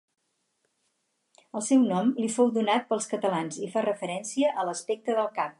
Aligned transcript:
El 1.59 1.65
seu 1.67 1.85
nom 1.91 2.11
li 2.23 2.31
fou 2.37 2.51
donat 2.57 2.89
pels 2.93 3.09
catalans 3.15 3.63
i 3.69 3.73
fa 3.77 3.87
referència 3.89 4.55
a 4.63 4.69
l'aspecte 4.71 5.21
del 5.21 5.35
cap. 5.41 5.49